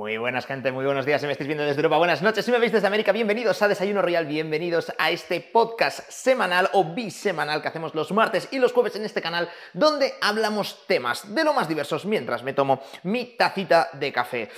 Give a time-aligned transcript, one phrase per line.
[0.00, 1.20] Muy buenas, gente, muy buenos días.
[1.20, 2.42] Si me estáis viendo desde Europa, buenas noches.
[2.42, 6.94] Si me veis desde América, bienvenidos a Desayuno Royal, bienvenidos a este podcast semanal o
[6.94, 11.44] bisemanal que hacemos los martes y los jueves en este canal, donde hablamos temas de
[11.44, 14.48] lo más diversos mientras me tomo mi tacita de café.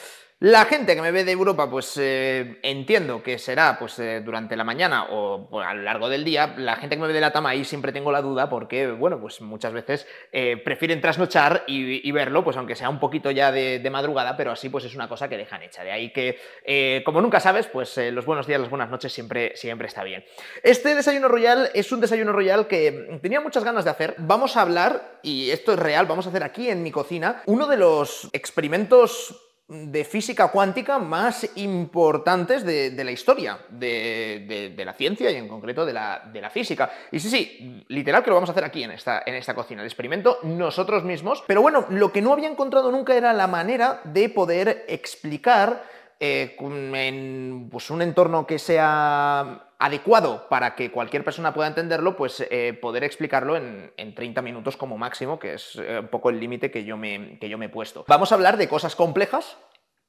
[0.42, 4.56] La gente que me ve de Europa, pues eh, entiendo que será pues eh, durante
[4.56, 6.56] la mañana o a lo largo del día.
[6.56, 9.20] La gente que me ve de la Tama ahí siempre tengo la duda porque, bueno,
[9.20, 13.88] pues muchas veces eh, prefieren trasnochar y, verlo, pues aunque sea un poquito ya de,
[13.88, 15.84] madrugada, pero así pues es una cosa que dejan hecha.
[15.84, 19.86] De ahí que, como nunca sabes, pues los buenos días, las buenas noches siempre, siempre
[19.86, 20.24] está bien.
[20.64, 24.16] Este desayuno royal es un desayuno royal que tenía muchas ganas de hacer.
[24.18, 27.68] Vamos a hablar, y esto es real, vamos a hacer aquí en mi cocina, uno
[27.68, 35.36] de los experimentos de física cuántica más importantes de, la historia de, la ciencia y
[35.36, 36.90] en concreto de la, física.
[37.10, 39.80] Y sí, sí, literal que lo vamos a hacer aquí en esta, en esta cocina,
[39.80, 41.42] el experimento nosotros mismos.
[41.46, 45.84] Pero bueno, lo que no había encontrado nunca era la manera de poder explicar
[46.20, 52.46] eh, en pues, un entorno que sea adecuado para que cualquier persona pueda entenderlo, pues
[52.50, 56.70] eh, poder explicarlo en, 30 minutos como máximo, que es eh, un poco el límite
[56.70, 58.04] que, yo me, que yo me he puesto.
[58.06, 59.58] Vamos a hablar de cosas complejas,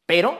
[0.05, 0.37] pero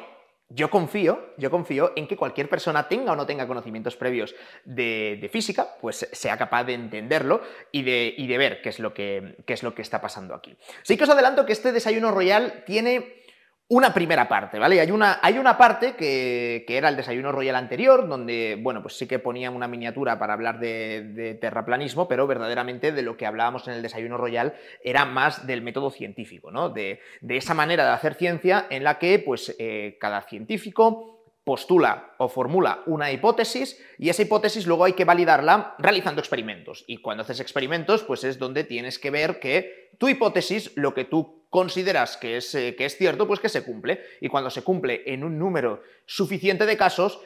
[0.50, 5.28] yo confío, yo confío en que cualquier persona tenga o no tenga conocimientos previos de,
[5.31, 9.36] física, pues sea capaz de entenderlo y de, y de ver qué es, lo que,
[9.48, 10.56] qué es lo que está pasando aquí.
[10.84, 13.23] Sí que os adelanto que este desayuno royal tiene
[13.69, 14.80] una primera parte, ¿vale?
[14.80, 19.08] Hay una, hay una parte que, era el desayuno royal anterior, donde, bueno, pues sí
[19.08, 23.75] que ponía una miniatura para hablar de, terraplanismo, pero verdaderamente de lo que hablábamos en
[23.75, 26.70] el desayuno royal era más del método científico, ¿no?
[26.70, 32.30] De, esa manera de hacer ciencia en la que, pues, eh, cada científico postula o
[32.30, 36.86] formula una hipótesis y esa hipótesis luego hay que validarla realizando experimentos.
[36.88, 41.03] Y cuando haces experimentos, pues es donde tienes que ver que tu hipótesis, lo que
[41.03, 44.02] tú consideras que es, eh, que es cierto, pues que se cumple.
[44.22, 47.20] Y cuando se cumple en un número suficiente de casos,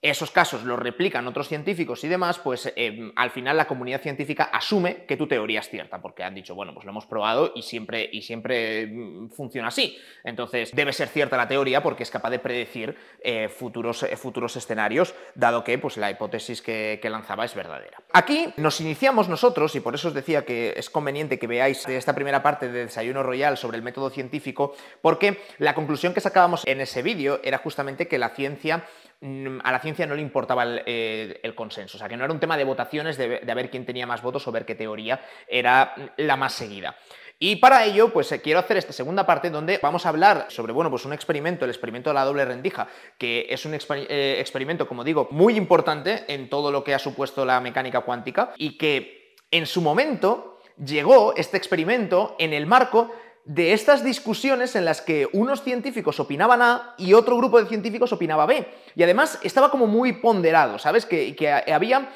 [0.00, 4.44] esos casos los replican otros científicos y demás, pues em, al final la comunidad científica
[4.44, 7.62] asume que tu teoría es cierta, porque han dicho, bueno, pues lo hemos probado y
[7.62, 9.98] siempre, y siempre mm, funciona así.
[10.22, 14.54] Entonces, debe ser cierta la teoría porque es capaz de predecir eh, futuros, eh, futuros
[14.56, 18.02] escenarios, dado que pues, la hipótesis que, lanzaba es verdadera.
[18.12, 22.14] Aquí nos iniciamos nosotros, y por eso os decía que es conveniente que veáis esta
[22.14, 26.82] primera parte de Desayuno Royal sobre el método científico, porque la conclusión que sacábamos en
[26.82, 28.84] ese vídeo era justamente que la ciencia
[29.20, 31.96] a la ciencia no le importaba eh, el, consenso.
[31.96, 34.46] O sea, que no era un tema de votaciones, de, ver quién tenía más votos
[34.46, 36.96] o ver qué teoría era la más seguida.
[37.40, 40.72] Y para ello, pues eh, quiero hacer esta segunda parte donde vamos a hablar sobre,
[40.72, 44.88] bueno, pues un experimento, el experimento de la doble rendija, que es un eh, experimento,
[44.88, 49.36] como digo, muy importante en todo lo que ha supuesto la mecánica cuántica y que
[49.50, 53.12] en su momento llegó este experimento en el marco
[53.44, 58.12] de estas discusiones en las que unos científicos opinaban A y otro grupo de científicos
[58.12, 58.66] opinaba B.
[58.94, 61.06] Y además estaba como muy ponderado, ¿sabes?
[61.06, 61.34] Que,
[61.72, 62.10] había,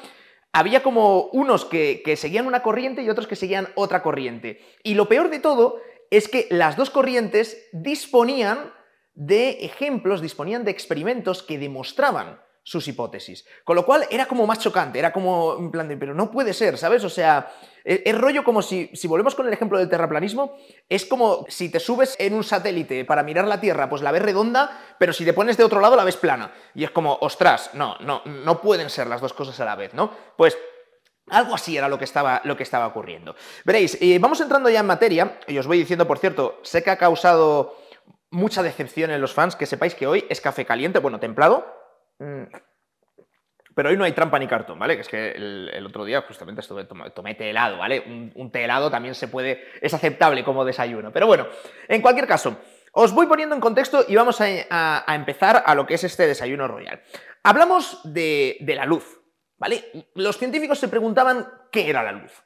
[0.51, 4.61] había, como unos que, que seguían una corriente y otros que seguían otra corriente.
[4.83, 5.79] Y lo peor de todo
[6.11, 8.71] es que las dos corrientes disponían
[9.15, 13.45] de ejemplos, disponían de experimentos que demostraban sus hipótesis.
[13.63, 16.53] Con lo cual era como más chocante, era como en plan de, pero no puede
[16.53, 17.03] ser, ¿sabes?
[17.03, 17.51] O sea,
[17.83, 20.55] e, es, rollo como si, si volvemos con el ejemplo del terraplanismo,
[20.87, 24.21] es como si te subes en un satélite para mirar la Tierra, pues la ves
[24.21, 26.53] redonda, pero si te pones de otro lado la ves plana.
[26.73, 29.93] Y es como, ostras, no, no, no pueden ser las dos cosas a la vez,
[29.93, 30.11] ¿no?
[30.37, 30.57] Pues
[31.29, 33.35] algo así era lo que estaba, lo que estaba ocurriendo.
[33.65, 36.91] Veréis, y vamos entrando ya en materia, y os voy diciendo, por cierto, sé que
[36.91, 37.77] ha causado
[38.29, 41.82] mucha decepción en los fans, que sepáis que hoy es café caliente, bueno, templado.
[43.75, 44.95] Pero hoy no hay trampa ni cartón, ¿vale?
[44.95, 48.31] Que es que el, otro día justamente estuve, tomé, té helado, ¿vale?
[48.35, 51.11] Un, té helado también se puede, es aceptable como desayuno.
[51.11, 51.47] Pero bueno,
[51.87, 52.57] en cualquier caso,
[52.91, 56.67] os voy poniendo en contexto y vamos a, empezar a lo que es este desayuno
[56.67, 57.01] royal.
[57.43, 59.19] Hablamos de, la luz,
[59.57, 60.09] ¿vale?
[60.13, 62.43] Los científicos se preguntaban qué era la luz,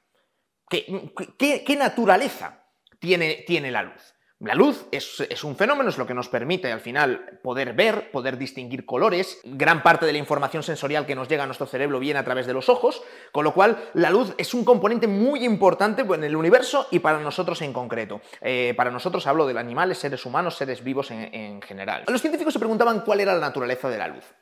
[0.69, 2.65] qué, qué, naturaleza
[2.99, 4.16] tiene, tiene la luz.
[4.39, 8.37] La luz es, un fenómeno, es lo que nos permite al final poder ver, poder
[8.37, 9.41] distinguir colores.
[9.43, 12.45] Gran parte de la información sensorial que nos llega a nuestro cerebro viene a través
[12.45, 13.01] de los ojos,
[13.31, 17.19] con lo cual la luz es un componente muy importante en el universo y para
[17.19, 18.21] nosotros en concreto.
[18.41, 22.03] Eh, para nosotros hablo de animales, seres humanos, seres vivos en general.
[22.07, 24.35] Los científicos se preguntaban cuál era la naturaleza de la luz.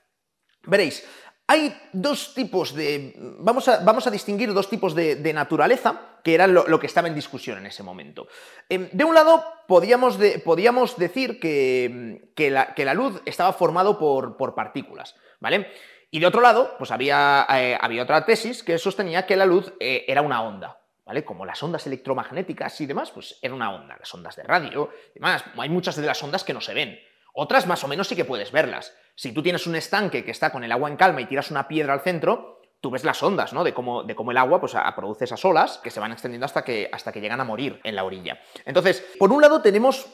[0.67, 1.07] Veréis,
[1.47, 3.13] hay dos tipos de...
[3.39, 7.13] Vamos a, vamos a distinguir dos tipos de, naturaleza, que eran lo, que estaba en
[7.13, 8.27] discusión en ese momento.
[8.67, 15.71] Em, de un lado, podíamos, podíamos decir que, la, luz estaba formado por, partículas, ¿vale?
[16.09, 19.73] Y de otro lado, pues había, eh, había otra tesis que sostenía que la luz
[19.79, 21.23] eh, era una onda, ¿vale?
[21.23, 23.97] Como las ondas electromagnéticas y demás, pues era una onda.
[23.99, 25.43] Las ondas de radio y demás.
[25.57, 26.99] Hay muchas de las ondas que no se ven.
[27.37, 28.93] Otras más o menos sí que puedes verlas.
[29.13, 31.67] Si tú tienes un estanque que está con el agua en calma y tiras una
[31.67, 33.65] piedra al centro, tú ves las ondas, ¿no?
[33.65, 36.63] De cómo, de cómo el agua pues, produce esas olas que se van extendiendo hasta
[36.63, 38.39] que, hasta que llegan a morir en la orilla.
[38.63, 40.05] Entonces, por un lado tenemos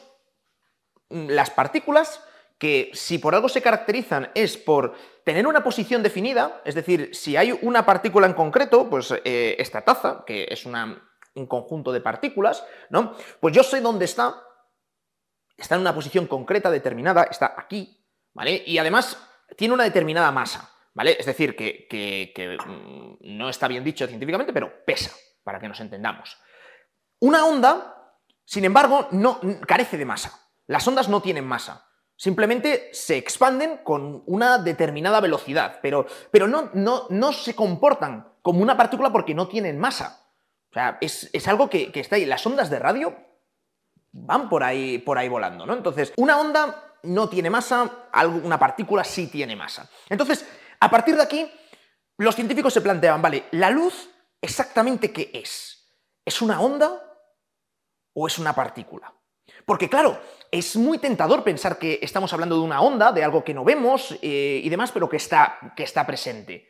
[1.10, 2.24] mm, las partículas
[2.58, 7.36] que si por algo se caracterizan es por tener una posición definida, es decir, si
[7.36, 12.64] hay una partícula en concreto, pues eh, esta taza, que es un conjunto de partículas,
[12.90, 13.14] ¿no?
[13.38, 14.42] Pues yo sé dónde está,
[15.56, 18.62] está en una posición concreta, determinada, está aquí, ¿vale?
[18.66, 19.16] Y además
[19.56, 21.16] tiene una determinada masa, ¿vale?
[21.18, 25.12] Es decir, que, mm, no está bien dicho científicamente, pero pesa,
[25.44, 26.38] para que nos entendamos.
[27.20, 30.50] Una onda, sin embargo, no carece de masa.
[30.66, 31.86] Las ondas no tienen masa.
[32.16, 38.60] Simplemente se expanden con una determinada velocidad, pero, pero no, no, no, se comportan como
[38.60, 40.26] una partícula porque no tienen masa.
[40.70, 42.24] O sea, es, algo que, que, está ahí.
[42.24, 43.31] Las ondas de radio
[44.12, 45.72] van por ahí, por ahí volando, ¿no?
[45.72, 48.08] Entonces, una onda no tiene masa,
[48.44, 49.90] una partícula sí tiene masa.
[50.08, 50.46] Entonces,
[50.78, 51.50] a partir de aquí,
[52.18, 54.10] los científicos se planteaban, vale, ¿la luz
[54.40, 55.90] exactamente qué es?
[56.24, 57.02] ¿Es una onda
[58.14, 59.12] o es una partícula?
[59.64, 60.20] Porque claro,
[60.50, 64.16] es muy tentador pensar que estamos hablando de una onda, de algo que no vemos
[64.22, 66.68] eh, y demás, pero que está, que está presente.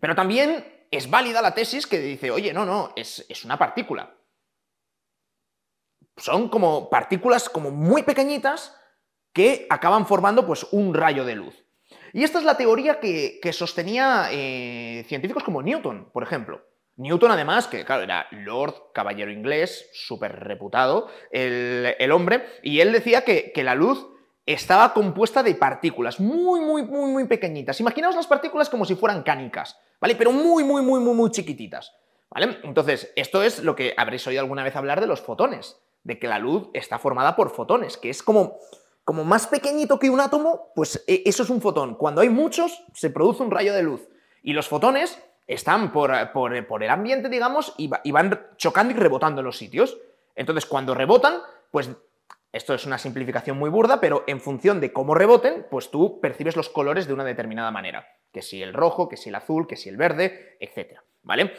[0.00, 4.14] Pero también es válida la tesis que dice, oye, no, no, es, es una partícula
[6.16, 8.76] son como partículas como muy pequeñitas
[9.32, 11.64] que acaban formando pues un rayo de luz.
[12.12, 16.62] Y esta es la teoría que, sostenía eh, científicos como Newton, por ejemplo.
[16.96, 23.22] Newton, además, que claro, era Lord Caballero inglés, súper reputado, el, hombre, y él decía
[23.24, 24.06] que, que, la luz
[24.46, 27.80] estaba compuesta de partículas muy, muy, muy, muy pequeñitas.
[27.80, 30.14] Imaginaos las partículas como si fueran cánicas, ¿vale?
[30.14, 31.92] Pero muy, muy, muy, muy, muy chiquititas,
[32.30, 32.58] ¿vale?
[32.62, 36.28] Entonces, esto es lo que habréis oído alguna vez hablar de los fotones de que
[36.28, 38.58] la luz está formada por fotones, que es como,
[39.04, 41.96] como más pequeñito que un átomo, pues e, eso es un fotón.
[41.96, 44.06] Cuando hay muchos, se produce un rayo de luz.
[44.42, 49.46] Y los fotones están por, por, el ambiente, digamos, y, van chocando y rebotando en
[49.46, 49.98] los sitios.
[50.34, 51.40] Entonces, cuando rebotan,
[51.70, 51.90] pues
[52.52, 56.56] esto es una simplificación muy burda, pero en función de cómo reboten, pues tú percibes
[56.56, 58.06] los colores de una determinada manera.
[58.32, 61.00] Que si el rojo, que si el azul, que si el verde, etc.
[61.22, 61.52] ¿Vale?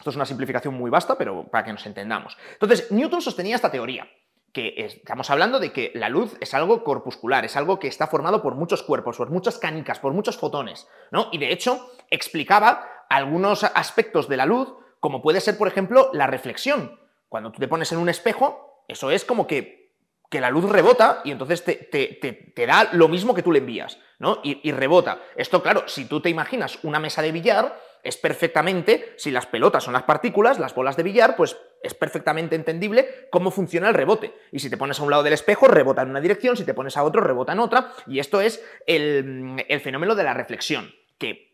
[0.00, 2.38] Esto es una simplificación muy vasta, pero para que nos entendamos.
[2.54, 4.08] Entonces, Newton sostenía esta teoría,
[4.50, 8.42] que estamos hablando de que la luz es algo corpuscular, es algo que está formado
[8.42, 11.28] por muchos cuerpos, por muchas canicas, por muchos fotones, ¿no?
[11.32, 16.26] Y de hecho, explicaba algunos aspectos de la luz, como puede ser, por ejemplo, la
[16.26, 16.98] reflexión.
[17.28, 19.92] Cuando tú te pones en un espejo, eso es como que,
[20.30, 23.98] que la luz rebota y entonces te, te, da lo mismo que tú le envías,
[24.18, 24.40] ¿no?
[24.42, 25.20] Y, y rebota.
[25.36, 29.84] Esto, claro, si tú te imaginas una mesa de billar, es perfectamente, si las pelotas
[29.84, 34.34] son las partículas, las bolas de billar, pues es perfectamente entendible cómo funciona el rebote.
[34.52, 36.74] Y si te pones a un lado del espejo, rebota en una dirección, si te
[36.74, 41.49] pones a otro, rebota en otra, y esto es el, fenómeno de la reflexión, que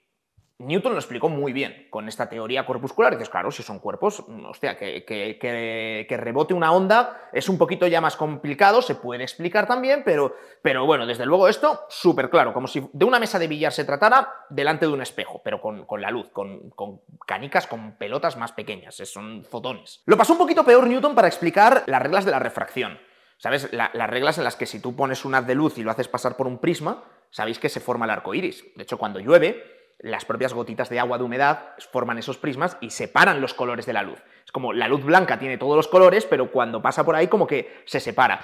[0.58, 3.12] Newton lo explicó muy bien con esta teoría corpuscular.
[3.12, 8.00] dices, claro, si son cuerpos, hostia, que, que, rebote una onda es un poquito ya
[8.00, 12.68] más complicado, se puede explicar también, pero, pero bueno, desde luego esto súper claro, como
[12.68, 16.10] si de una mesa de billar se tratara delante de un espejo, pero con, la
[16.10, 16.72] luz, con,
[17.26, 20.02] canicas, con pelotas más pequeñas, son fotones.
[20.06, 22.98] Lo pasó un poquito peor Newton para explicar las reglas de la refracción.
[23.38, 23.70] ¿Sabes?
[23.70, 26.08] las reglas en las que si tú pones un haz de luz y lo haces
[26.08, 28.64] pasar por un prisma, sabéis que se forma el arco iris.
[28.76, 32.90] De hecho, cuando llueve, las propias gotitas de agua de humedad forman esos prismas y
[32.90, 34.22] separan los colores de la luz.
[34.44, 37.46] Es como la luz blanca tiene todos los colores, pero cuando pasa por ahí como
[37.46, 38.40] que se separa.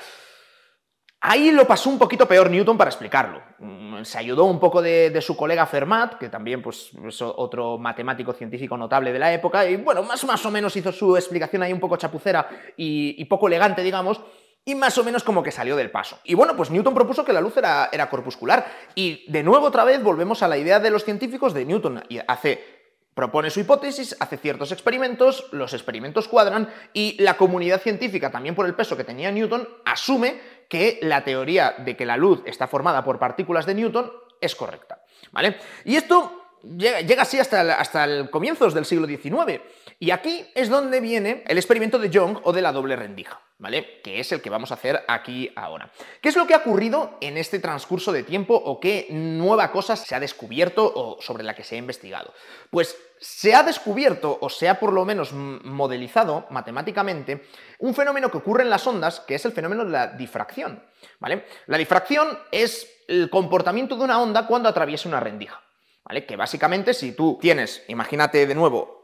[1.25, 3.41] Ahí lo pasó un poquito peor Newton para explicarlo.
[3.61, 8.33] Mm, se ayudó un poco de, su colega Fermat, que también pues, es otro matemático
[8.33, 11.73] científico notable de la época, y bueno, más, más o menos hizo su explicación ahí
[11.73, 14.21] un poco chapucera y poco elegante, digamos,
[14.65, 16.19] y más o menos como que salió del paso.
[16.25, 18.67] Y bueno, pues Newton propuso que la luz era, corpuscular.
[18.95, 22.05] Y de nuevo otra vez volvemos a la idea de los científicos de Newton.
[22.09, 22.83] Y hace
[23.15, 28.65] propone su hipótesis, hace ciertos experimentos, los experimentos cuadran y la comunidad científica, también por
[28.65, 33.05] el peso que tenía Newton, asume que la teoría de que la luz está formada
[33.05, 35.03] por partículas de Newton es correcta.
[35.31, 35.57] ¿Vale?
[35.85, 39.61] Y esto llega, así hasta, hasta el comienzos del siglo XIX.
[39.99, 43.41] Y aquí es donde viene el experimento de Young o de la doble rendija.
[43.59, 44.01] ¿Vale?
[44.03, 45.89] Que es el que vamos a hacer aquí ahora.
[46.21, 49.95] ¿Qué es lo que ha ocurrido en este transcurso de tiempo o qué nueva cosa
[49.95, 52.35] se ha descubierto o sobre la que se ha investigado?
[52.71, 57.47] Pues se ha descubierto, o se ha por lo menos modelizado matemáticamente,
[57.79, 60.83] un fenómeno que ocurre en las ondas, que es el fenómeno de la difracción.
[61.21, 61.47] ¿Vale?
[61.67, 65.63] La difracción es el comportamiento de una onda cuando atraviesa una rendija.
[66.05, 66.27] ¿Vale?
[66.27, 69.03] Que básicamente si tú tienes, imagínate de nuevo,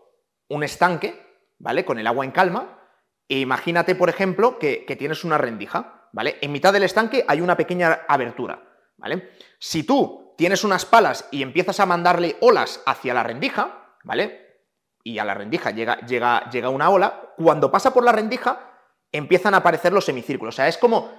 [0.48, 1.20] un estanque,
[1.58, 1.84] ¿vale?
[1.84, 2.78] Con el agua en calma,
[3.28, 6.38] e imagínate, por ejemplo, que, tienes una rendija, ¿vale?
[6.40, 8.62] En mitad del estanque hay una pequeña abertura,
[8.96, 9.30] ¿vale?
[9.58, 14.46] Si tú tienes unas palas y empiezas a mandarle olas hacia la rendija, ¿vale?
[15.04, 18.64] Y a la rendija llega, llega, llega una ola, cuando pasa por la rendija
[19.12, 20.54] empiezan a aparecer los semicírculos.
[20.54, 21.10] O sea, es como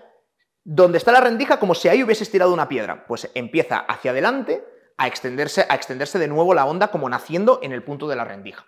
[0.64, 3.06] donde está la rendija, como si ahí hubieses tirado una piedra.
[3.08, 4.64] Pues empieza hacia adelante
[5.00, 8.26] a extenderse, a extenderse de nuevo la onda como naciendo en el punto de la
[8.26, 8.66] rendija.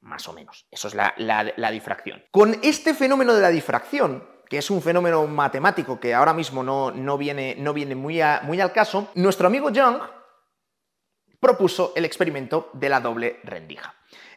[0.00, 0.66] Más o menos.
[0.70, 2.24] Eso es la, difracción.
[2.30, 6.92] Con este fenómeno de la difracción, que es un fenómeno matemático que ahora mismo no,
[6.92, 10.00] no viene, no viene muy, muy al caso, nuestro amigo Young
[11.40, 13.92] propuso el experimento de la doble rendija.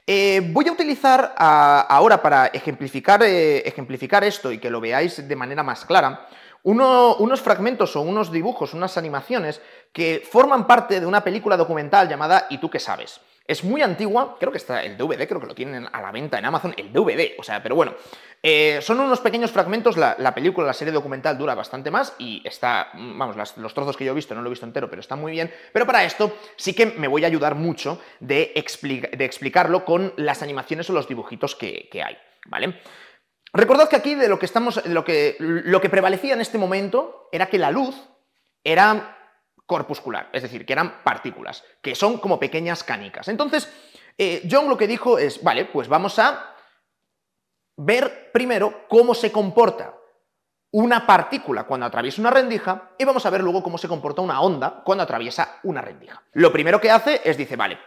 [0.08, 5.36] Eh, voy a utilizar ahora para ejemplificar, eh, ejemplificar, esto y que lo veáis de
[5.36, 6.28] manera más clara,
[6.66, 9.62] unos fragmentos o unos dibujos, unas animaciones
[9.94, 13.22] que forman parte de una película documental llamada ¿Y tú qué sabes?
[13.48, 16.40] Es muy antigua, creo que está el DVD, creo que lo tienen a la venta
[16.40, 17.94] en Amazon, el DVD, o sea, pero bueno,
[18.42, 22.90] eh, son unos pequeños fragmentos, la, película, la serie documental dura bastante más y está,
[22.96, 25.32] vamos, los trozos que yo he visto, no lo he visto entero, pero está muy
[25.32, 30.42] bien, pero para esto sí que me voy a ayudar mucho de, explicarlo con las
[30.42, 32.18] animaciones o los dibujitos que hay,
[32.48, 32.80] ¿vale?
[33.56, 36.58] Recordad que aquí de lo que estamos, de lo que, lo que prevalecía en este
[36.58, 37.96] momento era que la luz
[38.64, 39.18] era
[39.66, 43.30] corpuscular, es decir, que eran partículas, que son como pequeñas canicas.
[43.30, 43.72] Entonces,
[44.18, 46.54] eh, John lo que dijo es, vale, pues vamos a
[47.78, 49.96] ver primero cómo se comporta
[50.72, 54.42] una partícula cuando atraviesa una rendija y vamos a ver luego cómo se comporta una
[54.42, 56.22] onda cuando atraviesa una rendija.
[56.34, 57.80] Lo primero que hace es dice, vale,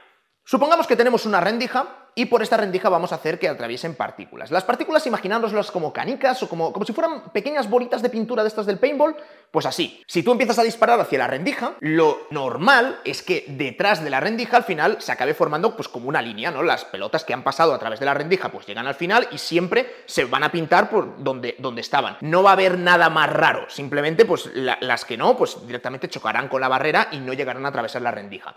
[0.45, 4.51] supongamos que tenemos una rendija y por esta rendija vamos a hacer que atraviesen partículas.
[4.51, 8.49] Las partículas, imaginároslas como canicas o como, como si fueran pequeñas bolitas de pintura de
[8.49, 9.17] estas del paintball,
[9.51, 10.03] pues así.
[10.07, 14.21] Si tú empiezas a disparar hacia la rendija, lo normal es que detrás de la
[14.21, 16.63] rendija al final se acabe formando pues como una línea, ¿no?
[16.63, 19.39] Las pelotas que han pasado a través de la rendija pues llegan al final y
[19.39, 22.17] siempre se van a pintar por donde, donde estaban.
[22.21, 26.49] No va a haber nada más raro, simplemente pues las que no, pues directamente chocarán
[26.49, 28.55] con la barrera y no llegarán a atravesar la rendija.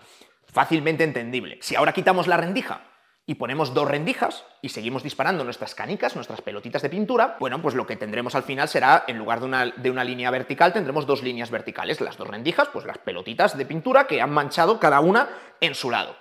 [0.52, 1.60] Fácilmente entendible.
[1.62, 2.91] Si ahora quitamos la rendija
[3.26, 7.76] y ponemos dos rendijas y seguimos disparando nuestras canicas, nuestras pelotitas de pintura, bueno, pues
[7.76, 11.06] lo que tendremos al final será, en lugar de una, de una, línea vertical, tendremos
[11.06, 12.02] dos líneas verticales.
[12.02, 15.92] Las dos rendijas, pues las pelotitas de pintura que han manchado cada una en su
[15.92, 16.16] lado.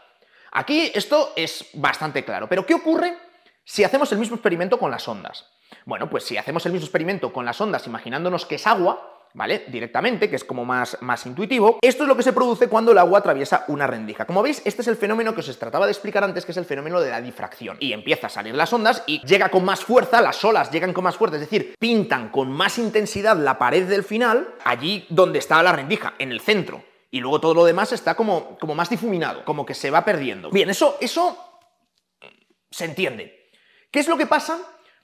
[0.53, 3.17] Aquí esto es bastante claro, pero ¿qué ocurre
[3.65, 5.47] si hacemos el mismo experimento con las ondas?
[5.87, 9.65] Bueno, pues si hacemos el mismo experimento con las ondas imaginándonos que es agua, ¿vale?
[9.69, 11.79] Directamente, que es como más, más intuitivo.
[11.83, 14.25] Esto es lo que se produce cuando el agua atraviesa una rendija.
[14.25, 16.65] Como veis, este es el fenómeno que os trataba de explicar antes, que es el
[16.65, 17.77] fenómeno de la difracción.
[17.81, 21.05] Y empieza a salir las ondas y llega con más fuerza, las olas llegan con
[21.05, 25.63] más fuerza, es decir, pintan con más intensidad la pared del final, allí donde está
[25.63, 26.83] la rendija, en el centro.
[27.11, 30.51] Y luego todo lo demás está como, como más difuminado, como que se va perdiendo.
[30.51, 31.37] Bien, eso, eso
[32.71, 33.51] se entiende.
[33.91, 34.59] ¿Qué es lo que pasa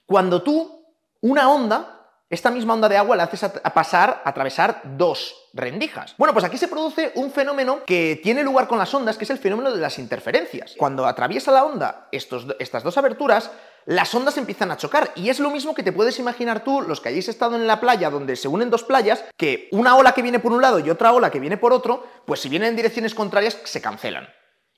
[0.07, 0.85] cuando tú,
[1.21, 1.96] una onda,
[2.29, 6.15] esta misma onda de agua la haces a, pasar, a atravesar dos rendijas.
[6.19, 9.31] Bueno, pues aquí se produce un fenómeno que tiene lugar con las ondas, que es
[9.31, 10.75] el fenómeno de las interferencias.
[10.77, 13.51] Cuando atraviesa la onda estas dos aberturas,
[13.85, 15.13] las ondas empiezan a chocar.
[15.15, 17.81] Y es lo mismo que te puedes imaginar tú, los que hayáis estado en la
[17.81, 20.91] playa donde se unen dos playas, que una ola que viene por un lado y
[20.91, 24.29] otra ola que viene por otro, pues si vienen en direcciones contrarias, se cancelan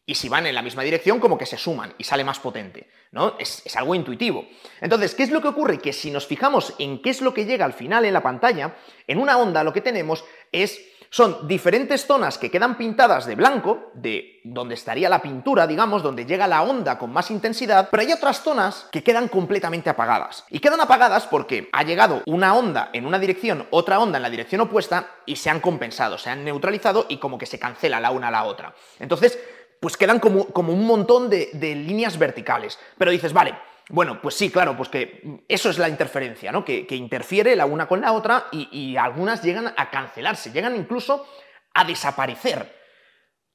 [0.08, 2.88] y si van en la misma dirección, como que se suman y sale más potente,
[3.12, 3.34] ¿no?
[3.38, 4.48] Es, algo intuitivo.
[4.80, 5.80] Entonces, ¿qué es lo que ocurre?
[5.80, 8.74] Que si nos fijamos en qué es lo que llega al final en la pantalla,
[9.06, 13.90] en una onda lo que tenemos es son diferentes zonas que quedan pintadas de blanco,
[13.94, 18.12] de donde estaría la pintura, digamos, donde llega la onda con más intensidad, pero hay
[18.12, 20.44] otras zonas que quedan completamente apagadas.
[20.50, 24.30] Y quedan apagadas porque ha llegado una onda en una dirección, otra onda en la
[24.30, 28.10] dirección opuesta, y se han compensado, se han neutralizado y como que se cancela la
[28.10, 28.74] una a la otra.
[28.98, 29.38] Entonces,
[29.80, 32.78] pues quedan como, un montón de, líneas verticales.
[32.96, 33.54] Pero dices, vale,
[33.88, 36.64] bueno, pues sí, claro, pues que eso es la interferencia, ¿no?
[36.64, 41.26] Que, interfiere la una con la otra y, algunas llegan a cancelarse, llegan incluso
[41.74, 42.76] a desaparecer.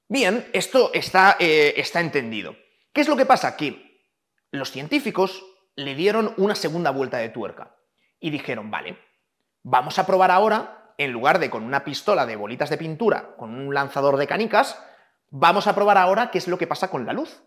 [0.07, 2.55] Bien, esto está, eh, está entendido.
[2.93, 3.57] ¿Qué es lo que pasa?
[3.57, 4.01] Que
[4.51, 5.43] los científicos
[5.75, 7.75] le dieron una segunda vuelta de tuerca
[8.19, 8.97] y dijeron, vale,
[9.63, 13.55] vamos a probar ahora, en lugar de con una pistola de bolitas de pintura, con
[13.55, 14.79] un lanzador de canicas,
[15.35, 17.41] Vamos a probar ahora qué es lo que pasa con la luz,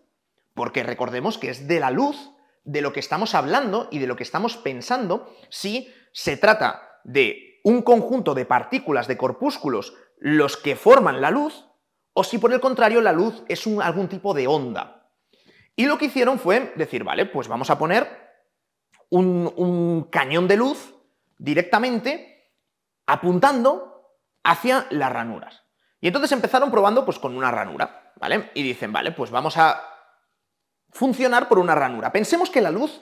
[0.53, 2.33] porque recordemos que es de la luz
[2.65, 7.61] de lo que estamos hablando y de lo que estamos pensando si se trata de
[7.63, 11.65] un conjunto de partículas, de corpúsculos, los que forman la luz,
[12.11, 15.09] o si por el contrario la luz es algún tipo de onda.
[15.77, 18.05] Y lo que hicieron fue decir, vale, pues vamos a poner
[19.07, 20.93] un, un cañón de luz
[21.37, 22.51] directamente
[23.05, 24.11] apuntando
[24.43, 25.66] hacia las ranuras.
[25.99, 28.51] Y entonces empezaron probando pues con una ranura, ¿vale?
[28.53, 29.83] Y dicen, vale, pues vamos a
[30.91, 32.11] funcionar por una ranura.
[32.11, 33.01] Pensemos que la luz,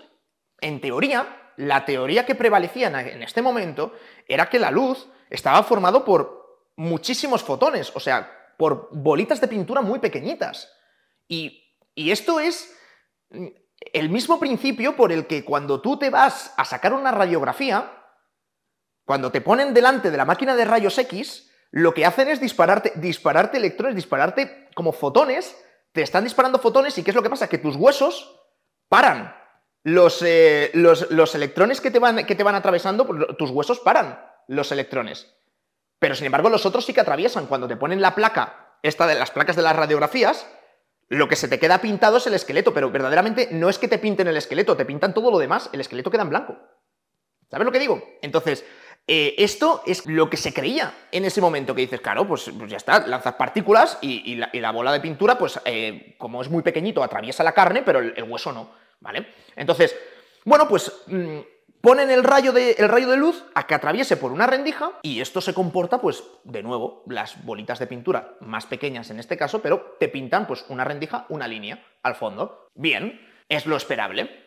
[0.62, 3.94] en teoría, la teoría que prevalecía en este momento
[4.28, 9.82] era que la luz estaba formado por muchísimos fotones, o sea, por bolitas de pintura
[9.82, 10.72] muy pequeñitas.
[11.28, 12.78] Y, y esto es
[13.94, 17.92] el mismo principio por el que cuando tú te vas a sacar una radiografía,
[19.06, 22.94] cuando te ponen delante de la máquina de rayos X, lo que hacen es dispararte,
[22.96, 27.50] dispararte electrones, dispararte como fotones, te están disparando fotones y ¿qué es lo que pasa?
[27.50, 28.40] Que tus huesos
[28.88, 29.36] paran.
[29.84, 34.18] Los, eh, los, electrones que te, van, que te van atravesando, pues, tus huesos paran
[34.48, 35.36] los electrones.
[36.00, 37.46] Pero sin embargo los otros sí que atraviesan.
[37.48, 40.48] Cuando te ponen la placa, esta de las placas de las radiografías,
[41.10, 44.00] lo que se te queda pintado es el esqueleto, pero verdaderamente no es que te
[44.00, 46.58] pinten el esqueleto, te pintan todo lo demás, el esqueleto queda en blanco.
[47.52, 48.02] ¿Sabes lo que digo?
[48.22, 48.64] Entonces,
[49.08, 52.72] eh, esto es lo que se creía en ese momento, que dices, claro, pues, pues
[52.72, 57.04] ya está, lanzas partículas y, la, bola de pintura, pues eh, como es muy pequeñito,
[57.04, 58.72] atraviesa la carne, pero el, hueso no,
[59.02, 59.28] ¿vale?
[59.56, 59.96] Entonces,
[60.44, 61.40] bueno, pues mm,
[61.82, 65.22] ponen el rayo, de, el rayo de luz a que atraviese por una rendija y
[65.22, 69.62] esto se comporta, pues, de nuevo, las bolitas de pintura más pequeñas en este caso,
[69.62, 72.70] pero te pintan, pues, una rendija, una línea al fondo.
[72.74, 74.46] Bien, es lo esperable.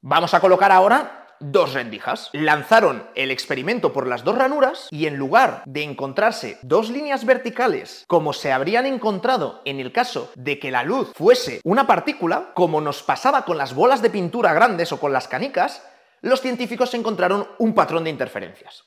[0.00, 2.30] Vamos a colocar ahora dos rendijas.
[2.32, 8.04] Lanzaron el experimento por las dos ranuras y en lugar de encontrarse dos líneas verticales
[8.06, 12.80] como se habrían encontrado en el caso de que la luz fuese una partícula, como
[12.80, 15.82] nos pasaba con las bolas de pintura grandes o con las canicas,
[16.20, 18.84] los científicos encontraron un patrón de interferencias.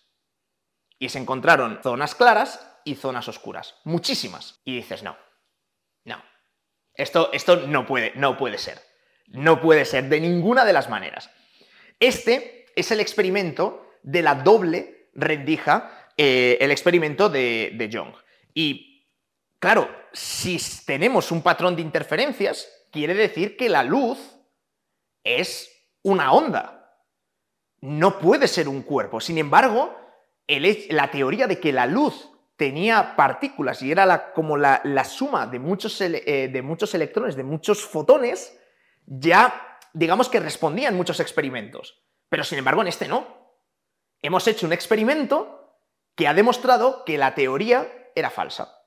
[0.99, 3.75] Y se encontraron zonas claras y zonas oscuras.
[3.83, 4.59] Muchísimas.
[4.63, 5.17] Y dices, no,
[6.03, 6.21] no.
[6.93, 8.81] Esto, esto no, puede, no puede ser.
[9.27, 11.31] No puede ser de ninguna de las maneras.
[12.01, 18.13] Este es el experimento de la doble rendija, eh, el experimento de, de Young.
[18.55, 19.07] Y
[19.59, 24.17] claro, si tenemos un patrón de interferencias, quiere decir que la luz
[25.23, 26.97] es una onda.
[27.81, 29.21] No puede ser un cuerpo.
[29.21, 29.95] Sin embargo,
[30.47, 36.01] la teoría de que la luz tenía partículas y era como la, suma de muchos,
[36.01, 38.57] eh, de muchos electrones, de muchos fotones,
[39.05, 42.03] ya digamos que respondían muchos experimentos.
[42.29, 43.41] Pero sin embargo en este no.
[44.21, 45.77] Hemos hecho un experimento
[46.15, 48.81] que ha demostrado que la teoría era falsa.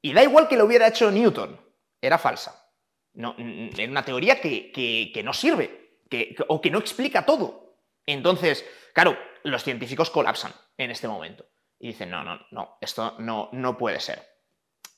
[0.00, 1.60] Y da igual que lo hubiera hecho Newton,
[2.00, 2.72] era falsa.
[3.14, 7.80] No, era una teoría que, no sirve, que, o que no explica todo.
[8.06, 11.46] Entonces, claro, los científicos colapsan en este momento.
[11.80, 14.26] Y dicen, no, no, no, esto no, no puede ser.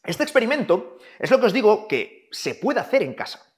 [0.03, 3.50] Este experimento es lo que os digo que se puede hacer en casa.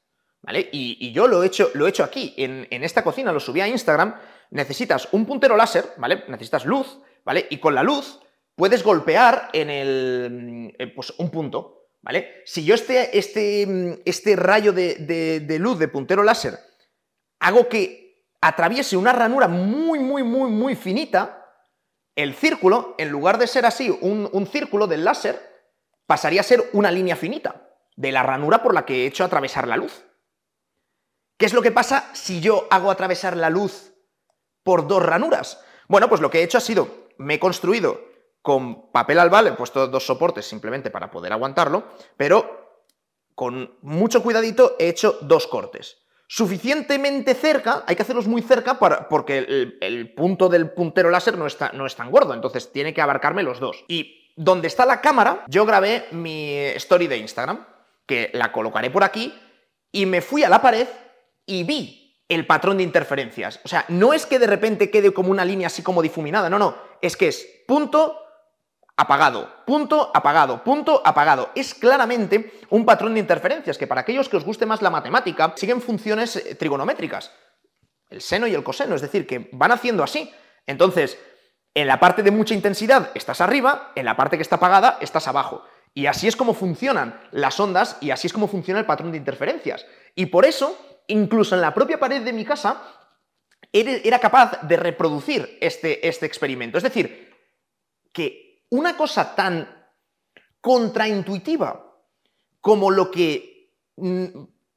[0.43, 0.69] ¿Vale?
[0.73, 4.15] Y, yo lo he hecho, aquí, en, esta cocina, lo subí a Instagram,
[4.51, 6.25] necesitas un puntero láser, ¿vale?
[6.29, 7.47] Necesitas luz, ¿vale?
[7.51, 8.21] Y con la luz
[8.55, 12.43] puedes golpear en el, eh, pues un punto, ¿vale?
[12.45, 16.59] Si yo este, este, este rayo de, de, luz de puntero láser
[17.41, 21.39] hago que atraviese una ranura muy, muy, muy, muy finita,
[22.15, 25.41] el círculo, en lugar de ser así un, un círculo del láser,
[26.07, 29.67] pasaría a ser una línea finita de la ranura por la que he hecho atravesar
[29.67, 30.05] la luz.
[31.37, 33.93] ¿Qué es lo que pasa si yo hago atravesar la luz
[34.63, 35.61] por dos ranuras?
[35.89, 38.01] Bueno, pues lo que he hecho ha sido, me he construido
[38.43, 41.85] con papel albal, he puesto dos soportes simplemente para poder aguantarlo,
[42.17, 42.63] pero
[43.35, 45.99] con mucho cuidadito he hecho dos cortes.
[46.29, 49.39] Suficientemente cerca, hay que hacerlos muy cerca para, porque
[49.81, 53.43] el, punto del puntero láser no está, no es tan gordo, entonces tiene que abarcarme
[53.43, 53.85] los dos.
[53.87, 57.67] Y donde está la cámara, yo grabé mi story de Instagram,
[58.07, 59.39] que la colocaré por aquí,
[59.93, 60.89] y me fui a la pared
[61.47, 63.61] y vi el patrón de interferencias.
[63.65, 66.59] O sea, no es que de repente quede como una línea así como difuminada, no,
[66.59, 68.19] no, es que es punto
[68.97, 71.51] apagado, punto apagado, punto apagado.
[71.55, 75.53] Es claramente un patrón de interferencias que para aquellos que os guste más la matemática
[75.57, 77.33] siguen funciones eh, trigonométricas,
[78.11, 80.31] el seno y el coseno, es decir, que van haciendo así.
[80.67, 81.19] Entonces,
[81.75, 85.27] en la parte de mucha intensidad estás arriba, en la parte que está apagada estás
[85.27, 85.65] abajo.
[85.95, 89.19] Y así es como funcionan las ondas y así es como funciona el patrón de
[89.19, 89.85] interferencias.
[90.15, 90.79] Y por eso
[91.13, 92.83] incluso en la propia pared de mi casa,
[93.73, 96.77] era capaz de reproducir este, este experimento.
[96.77, 97.33] Es decir,
[98.13, 99.87] que una cosa tan
[100.61, 101.93] contraintuitiva
[102.61, 104.27] como lo que mm,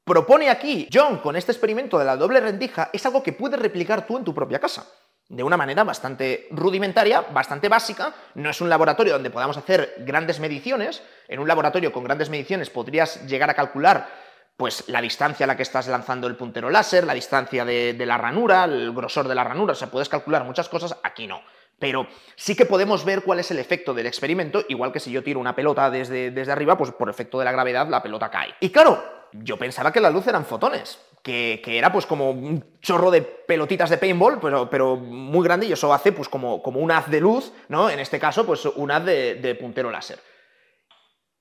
[0.04, 4.06] propone aquí John con este experimento de la doble rendija es algo que puedes replicar
[4.06, 4.86] tú en tu propia casa.
[5.28, 8.14] De una manera bastante rudimentaria, bastante básica.
[8.36, 11.02] No es un laboratorio donde podamos hacer grandes mediciones.
[11.26, 14.08] En un laboratorio con grandes mediciones podrías llegar a calcular
[14.56, 18.16] pues la distancia a la que estás lanzando el puntero láser, la distancia de, la
[18.16, 21.42] ranura, el grosor de la ranura, o sea, puedes calcular muchas cosas, aquí no.
[21.78, 25.22] Pero sí que podemos ver cuál es el efecto del experimento, igual que si yo
[25.22, 28.54] tiro una pelota desde, desde arriba, pues por efecto de la gravedad la pelota cae.
[28.60, 33.10] Y claro, yo pensaba que la luz eran fotones, que, era pues como un chorro
[33.10, 36.90] de pelotitas de paintball, pero, pero muy grande y eso hace pues como, como un
[36.92, 37.90] haz de luz, ¿no?
[37.90, 40.20] En este caso, pues un haz de, puntero láser.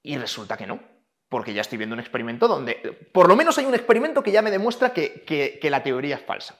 [0.01, 0.79] Y resulta que no,
[1.29, 2.75] porque ya estoy viendo un experimento donde,
[3.11, 6.59] por lo menos hay un experimento que ya me demuestra que, la teoría es falsa.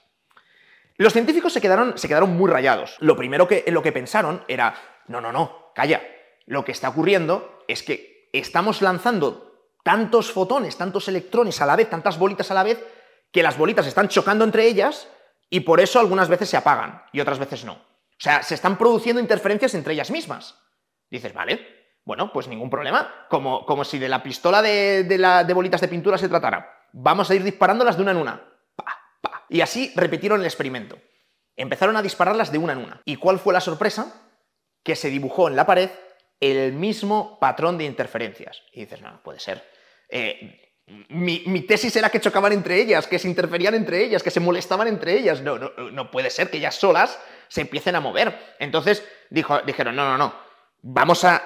[0.96, 2.96] Los científicos se quedaron, se quedaron muy rayados.
[3.00, 4.74] Lo primero que, lo que pensaron era,
[5.08, 6.02] no, no, no, calla,
[6.46, 11.88] lo que está ocurriendo es que estamos lanzando tantos fotones, tantos electrones a la vez,
[11.88, 12.82] tantas bolitas a la vez,
[13.30, 15.08] que las bolitas están chocando entre ellas
[15.50, 17.74] y por eso algunas veces se apagan y otras veces no.
[17.74, 20.58] O sea, se están produciendo interferencias entre ellas mismas.
[21.10, 21.75] Dices, vale,
[22.06, 23.26] bueno, pues ningún problema.
[23.28, 26.86] Como, como si de la pistola de, la, de bolitas de pintura se tratara.
[26.92, 28.42] Vamos a ir disparándolas de una en una.
[29.48, 30.98] Y así repitieron el experimento.
[31.56, 33.02] Empezaron a dispararlas de una en una.
[33.04, 34.30] ¿Y cuál fue la sorpresa?
[34.84, 35.90] Que se dibujó en la pared
[36.38, 38.62] el mismo patrón de interferencias.
[38.72, 39.68] Y dices, no, puede ser.
[40.08, 40.62] Eh,
[41.08, 44.86] mi, tesis era que chocaban entre ellas, que se interferían entre ellas, que se molestaban
[44.86, 45.40] entre ellas.
[45.40, 48.54] No, no, no puede ser que ellas solas se empiecen a mover.
[48.60, 50.34] Entonces dijo, dijeron, no, no, no,
[50.82, 51.42] vamos a,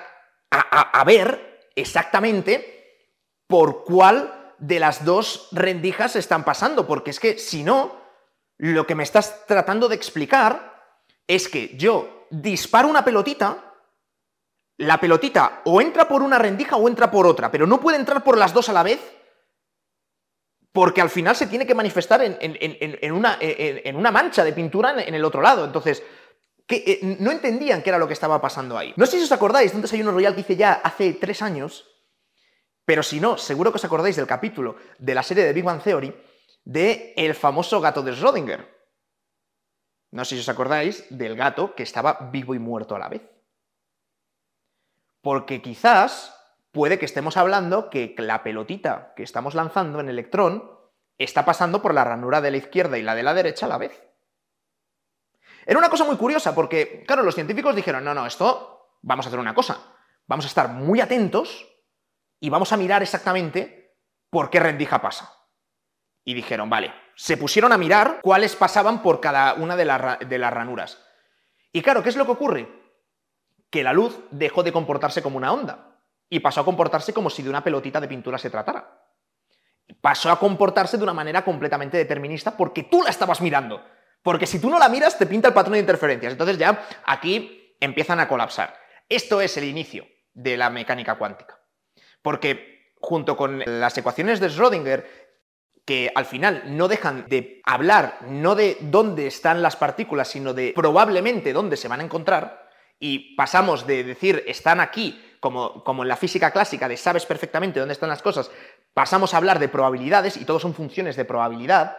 [0.50, 3.08] a, ver exactamente
[3.46, 8.00] por cuál de las dos rendijas están pasando, porque es que si no,
[8.58, 13.74] lo que me estás tratando de explicar es que yo disparo una pelotita,
[14.78, 18.24] la pelotita o entra por una rendija o entra por otra, pero no puede entrar
[18.24, 19.00] por las dos a la vez
[20.72, 25.42] porque al final se tiene que manifestar en, una, mancha de pintura en, el otro
[25.42, 25.64] lado.
[25.64, 26.02] Entonces,
[26.76, 28.92] eh, no entendían qué era lo que estaba pasando ahí.
[28.96, 31.87] No sé si os acordáis de un desayuno royal que hice ya hace tres años,
[32.85, 35.83] pero si no, seguro que os acordáis del capítulo de la serie de Big Bang
[35.83, 36.14] Theory
[36.64, 38.66] de el famoso gato de Schrödinger.
[40.11, 43.22] No sé si os acordáis del gato que estaba vivo y muerto a la vez.
[45.22, 46.35] Porque quizás
[46.72, 50.80] puede que estemos hablando que la pelotita que estamos lanzando en electrón
[51.18, 53.78] está pasando por la ranura de la izquierda y la de la derecha a la
[53.78, 54.10] vez.
[55.70, 59.28] Era una cosa muy curiosa porque, claro, los científicos dijeron, no, no, esto vamos a
[59.28, 59.78] hacer una cosa,
[60.26, 61.64] vamos a estar muy atentos
[62.40, 63.94] y vamos a mirar exactamente
[64.30, 65.33] por qué rendija pasa.
[66.24, 70.98] Y dijeron, vale, se pusieron a mirar cuáles pasaban por cada una de, las ranuras.
[71.70, 72.68] Y claro, ¿qué es lo que ocurre?
[73.70, 77.44] Que la luz dejó de comportarse como una onda y pasó a comportarse como si
[77.44, 79.04] de una pelotita de pintura se tratara.
[80.00, 83.80] Pasó a comportarse de una manera completamente determinista porque tú la estabas mirando.
[84.22, 86.33] Porque si tú no la miras, te pinta el patrón de interferencias.
[86.33, 88.76] Entonces ya aquí empiezan a colapsar.
[89.09, 91.59] Esto es el inicio de la mecánica cuántica.
[92.22, 95.04] Porque junto con las ecuaciones de Schrödinger,
[95.85, 100.72] que al final no dejan de hablar no de dónde están las partículas, sino de
[100.74, 102.68] probablemente dónde se van a encontrar,
[103.00, 107.94] y pasamos de decir están aquí como, en la física clásica, de sabes perfectamente dónde
[107.94, 108.50] están las cosas,
[108.92, 111.96] pasamos a hablar de probabilidades y todo son funciones de probabilidad,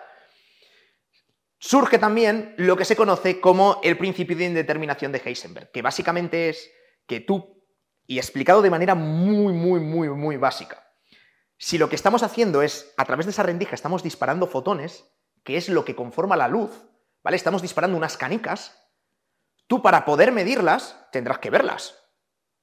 [1.62, 6.50] surge también lo que se conoce como el principio de indeterminación de Heisenberg, que básicamente
[6.50, 6.71] es
[7.06, 7.63] que tú,
[8.08, 10.91] y explicado de manera muy, muy, muy, muy básica,
[11.58, 15.06] si lo que estamos haciendo es, a través de esa rendija, estamos disparando fotones,
[15.43, 16.71] que es lo que conforma la luz,
[17.24, 17.38] ¿vale?
[17.38, 18.89] Estamos disparando unas canicas,
[19.67, 21.95] tú para poder medirlas tendrás que verlas,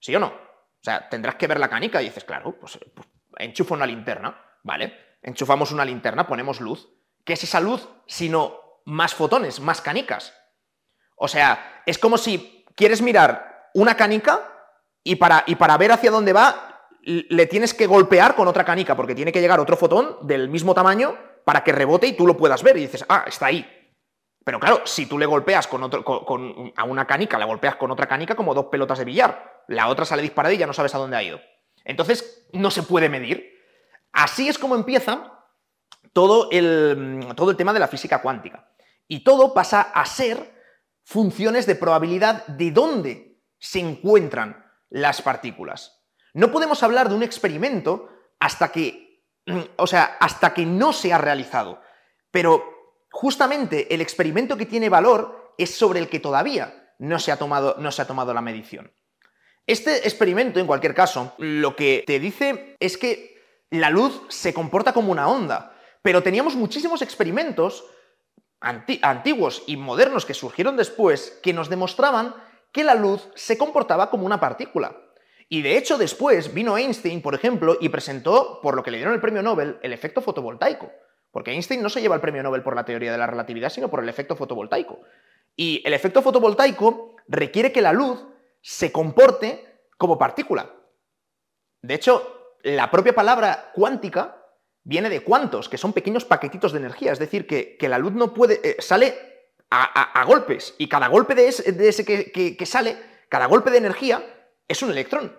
[0.01, 0.27] ¿sí o no?
[0.27, 4.45] O sea, tendrás que ver la canica y dices, claro, pues, pues enchufo una linterna,
[4.65, 5.17] ¿vale?
[5.23, 6.89] Enchufamos una linterna, ponemos luz.
[7.25, 10.35] ¿Qué es esa luz sino más fotones, más canicas?
[11.17, 14.41] O sea, es como si quieres mirar una canica
[15.05, 16.65] y para, y para ver hacia dónde va
[17.03, 20.75] le tienes que golpear con otra canica porque tiene que llegar otro fotón del mismo
[20.75, 23.67] tamaño para que rebote y tú lo puedas ver y dices, ah, está ahí.
[24.45, 27.91] Pero claro, si tú le golpeas con otro, con, a una canica, la golpeas con
[27.91, 30.95] otra canica como dos pelotas de billar la otra sale disparada y ya no sabes
[30.95, 31.41] a dónde ha ido.
[31.85, 33.55] Entonces, no se puede medir.
[34.13, 35.45] Así es como empieza
[36.13, 38.67] todo el, todo el tema de la física cuántica.
[39.09, 40.55] Y todo pasa a ser
[41.03, 46.05] funciones de probabilidad de dónde se encuentran las partículas.
[46.35, 49.25] No podemos hablar de un experimento hasta que,
[49.77, 51.81] o sea, hasta que no se ha realizado.
[52.31, 52.63] Pero
[53.11, 57.77] justamente el experimento que tiene valor es sobre el que todavía no se ha tomado,
[57.79, 58.93] no se ha tomado la medición.
[59.67, 63.39] Este experimento, en cualquier caso, lo que te dice es que
[63.71, 67.85] la luz se comporta como una onda, pero teníamos muchísimos experimentos
[68.61, 72.35] antiguos y modernos que surgieron después que nos demostraban
[72.73, 74.97] que la luz se comportaba como una partícula.
[75.49, 79.15] Y de hecho después vino Einstein, por ejemplo, y presentó, por lo que le dieron
[79.15, 80.91] el premio Nobel, el efecto fotovoltaico.
[81.31, 83.89] Porque Einstein no se lleva el premio Nobel por la teoría de la relatividad, sino
[83.89, 85.01] por el efecto fotovoltaico.
[85.57, 88.25] Y el efecto fotovoltaico requiere que la luz
[88.61, 90.71] se comporte como partícula.
[91.83, 94.38] De hecho, la propia palabra cuántica
[94.85, 97.13] viene de cuantos, que son pequeños paquetitos de energía.
[97.13, 98.61] Es decir, que, la luz no puede.
[98.63, 99.15] Eh, sale
[99.71, 100.75] a, golpes.
[100.79, 102.97] Y cada golpe de ese, que, sale,
[103.29, 104.25] cada golpe de energía,
[104.67, 105.37] es un electrón.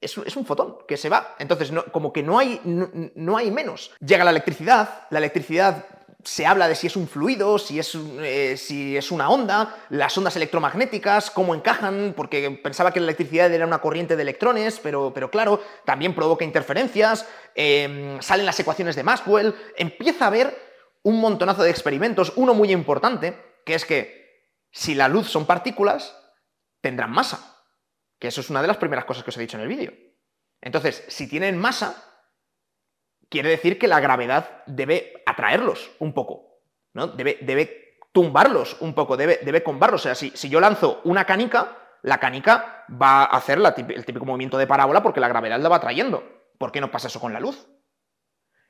[0.00, 1.34] Es, un fotón que se va.
[1.38, 3.92] Entonces, como que no hay, no hay menos.
[4.00, 5.86] Llega la electricidad, la electricidad
[6.24, 10.16] se habla de si es un fluido, si es, eh, si es, una onda, las
[10.16, 15.12] ondas electromagnéticas, cómo encajan, porque pensaba que la electricidad era una corriente de electrones, pero,
[15.14, 20.58] pero claro, también provoca interferencias, em, salen las ecuaciones de Maxwell, empieza a haber
[21.02, 24.24] un montonazo de experimentos, uno muy importante, que es que
[24.70, 26.16] si la luz son partículas,
[26.80, 27.62] tendrán masa,
[28.18, 29.92] que eso es una de las primeras cosas que os he dicho en el vídeo.
[30.62, 32.13] Entonces, si tienen masa,
[33.34, 36.60] quiere decir que la gravedad debe atraerlos un poco,
[36.92, 37.08] ¿no?
[37.08, 40.02] Debe, debe tumbarlos un poco, debe, debe combarlos.
[40.02, 44.24] O sea, si, si, yo lanzo una canica, la canica va a hacer el típico
[44.24, 46.22] movimiento de parábola porque la gravedad la va atrayendo.
[46.58, 47.66] ¿Por qué no pasa eso con la luz?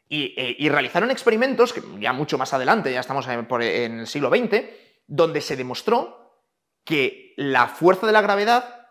[0.09, 4.31] Y, eh, realizaron experimentos, que ya mucho más adelante, ya estamos en, en el siglo
[4.31, 4.65] XX,
[5.07, 6.41] donde se demostró
[6.85, 8.89] que la fuerza de la gravedad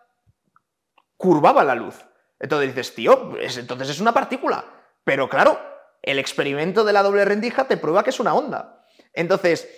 [1.16, 1.96] curvaba la luz.
[2.38, 4.64] Entonces dices, tío, entonces es una partícula.
[5.04, 5.60] Pero claro,
[6.02, 8.84] el experimento de la doble rendija te prueba que es una onda.
[9.12, 9.68] Entonces,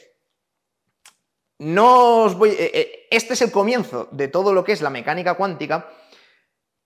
[1.58, 2.50] no os voy.
[2.50, 5.88] Eh, eh, este es el comienzo de todo lo que es la mecánica cuántica.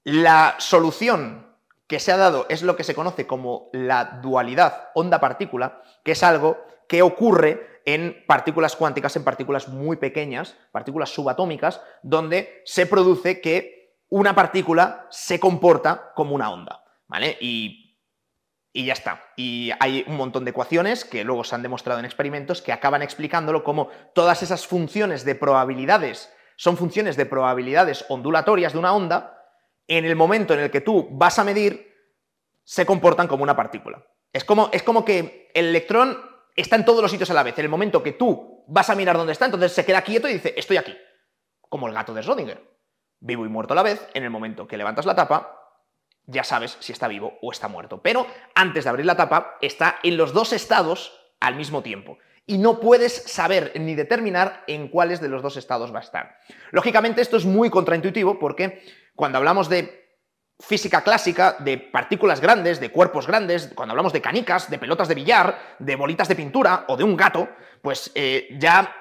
[0.05, 5.83] La solución que se ha dado es lo que se conoce como la dualidad onda-partícula,
[6.05, 12.62] que es algo que ocurre en partículas cuánticas, en partículas muy pequeñas, partículas subatómicas, donde
[12.64, 16.85] se produce que una partícula se comporta como una onda.
[17.09, 17.37] ¿Vale?
[17.40, 17.89] Y
[18.72, 19.22] y ya está.
[19.37, 23.02] Y hay un montón de ecuaciones que luego se han demostrado en experimentos que acaban
[23.02, 29.46] explicándolo como todas esas funciones de probabilidades son funciones de probabilidades ondulatorias de una onda,
[29.88, 31.90] en el momento en el que tú vas a medir,
[32.64, 34.04] se comportan como una partícula.
[34.30, 36.18] Es como, es como que el electrón
[36.54, 37.59] está en todos los sitios a la vez.
[37.59, 40.35] En el momento que tú vas a mirar dónde está, entonces se queda quieto y
[40.35, 40.94] dice, estoy aquí.
[41.66, 42.61] Como el gato de Schrödinger.
[43.20, 45.60] Vivo y muerto a la vez, en el momento que levantas la tapa,
[46.30, 48.00] ya sabes si está vivo o está muerto.
[48.02, 52.18] Pero antes de abrir la tapa, está en los dos estados al mismo tiempo.
[52.46, 56.36] Y no puedes saber ni determinar en cuáles de los dos estados va a estar.
[56.70, 58.82] Lógicamente esto es muy contraintuitivo porque
[59.14, 60.00] cuando hablamos de
[60.58, 65.14] física clásica, de partículas grandes, de cuerpos grandes, cuando hablamos de canicas, de pelotas de
[65.14, 67.48] billar, de bolitas de pintura o de un gato,
[67.82, 68.94] pues eh, ya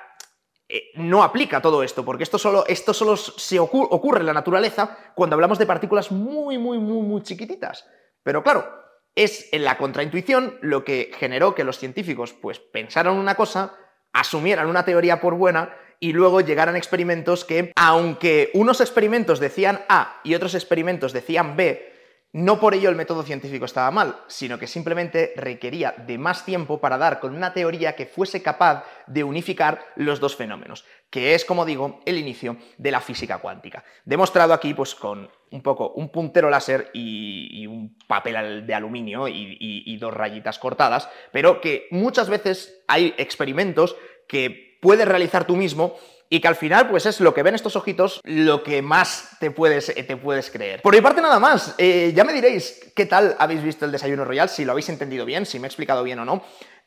[0.72, 4.98] eh, no aplica todo esto, porque esto solo, esto solo se ocurre en la naturaleza
[5.16, 7.88] cuando hablamos de partículas muy, muy, muy, muy chiquititas.
[8.22, 8.68] Pero claro,
[9.16, 13.74] es en la contraintuición lo que generó que los científicos pues pensaran una cosa,
[14.14, 20.22] asumieran una teoría por buena y luego llegaran experimentos que, aunque unos experimentos decían A
[20.24, 21.99] y otros experimentos decían B,
[22.32, 26.80] no por ello el método científico estaba mal, sino que simplemente requería de más tiempo
[26.80, 31.44] para dar con una teoría que fuese capaz de unificar los dos fenómenos, que es,
[31.44, 33.84] como digo, el inicio de la física cuántica.
[34.06, 39.98] Demostrado aquí, pues, con un poco un puntero láser y, un papel de aluminio y
[39.98, 43.96] dos rayitas cortadas, pero que muchas veces hay experimentos
[44.28, 45.96] que puedes realizar tú mismo
[46.30, 49.50] y que al final, pues es lo que ven estos ojitos, lo que más te
[49.50, 50.82] puedes, eh, te puedes creer.
[50.82, 51.74] Por mi parte, nada más.
[51.80, 55.26] Eh, ya me diréis qué tal habéis visto el desayuno royal, si lo habéis entendido
[55.26, 56.44] bien, si me he explicado bien o no.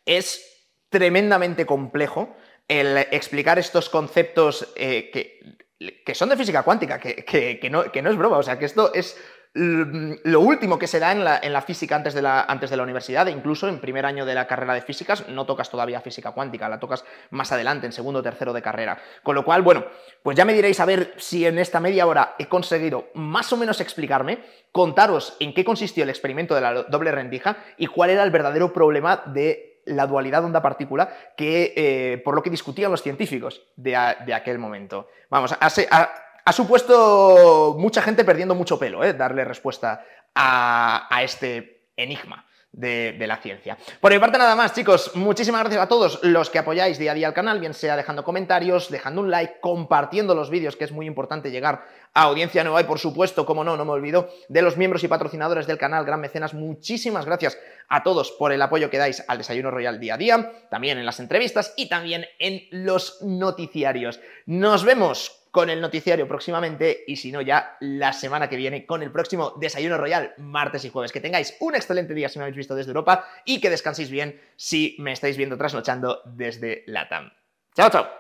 [0.07, 2.37] Es tremendamente complejo
[2.69, 5.41] el explicar estos conceptos eh, que,
[6.05, 8.39] que, son de física cuántica, que, no, que no es broma.
[8.39, 9.17] O sea, que esto es
[9.55, 13.29] lo último que se da en la, física antes de la, antes de la universidad,
[13.29, 16.71] e incluso en primer año de la carrera de físicas, no tocas todavía física cuántica,
[16.71, 18.99] la tocas más adelante, en segundo o tercero de carrera.
[19.23, 19.85] Con lo cual, bueno,
[20.23, 23.59] pues ya me diréis a ver si en esta media hora he conseguido más o
[23.59, 28.23] menos explicarme, contaros en qué consistió el experimento de la doble rendija y cuál era
[28.23, 33.63] el verdadero problema de la dualidad onda-partícula, que eh, por lo que discutían los científicos
[33.77, 35.09] de, aquel momento.
[35.29, 36.11] Vamos, a, a
[36.45, 39.15] ha supuesto mucha gente perdiendo mucho pelo, ¿eh?
[39.15, 42.47] darle respuesta a, este enigma.
[42.75, 43.77] De, la ciencia.
[44.01, 47.15] Por mi parte nada más, chicos, muchísimas gracias a todos los que apoyáis día a
[47.15, 50.91] día al canal, bien sea dejando comentarios, dejando un like, compartiendo los vídeos, que es
[50.91, 54.63] muy importante llegar a audiencia nueva y por supuesto, como no, no me olvido de
[54.63, 57.59] los miembros y patrocinadores del canal, Gran Mecenas, muchísimas gracias
[57.91, 61.05] a todos por el apoyo que dais al Desayuno Royal día a día, también en
[61.05, 64.19] las entrevistas y también en los noticiarios.
[64.47, 69.03] Nos vemos con el noticiario próximamente y si no ya la semana que viene con
[69.03, 71.13] el próximo Desayuno Royal martes y jueves.
[71.13, 74.41] Que tengáis un excelente día si me habéis visto desde Europa y que descanséis bien
[74.57, 77.31] si me estáis viendo trasnochando desde Latam.
[77.77, 78.13] Chao, chao.